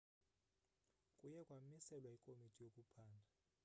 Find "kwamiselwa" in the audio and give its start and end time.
1.47-2.09